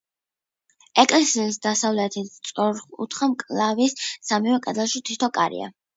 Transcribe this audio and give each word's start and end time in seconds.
ეკლესიის 1.03 1.59
დასავლეთის 1.67 2.31
სწორკუთხა 2.39 3.29
მკლავის 3.35 3.95
სამივე 4.31 4.63
კედელში 4.65 5.03
თითო 5.11 5.31
კარია. 5.37 5.71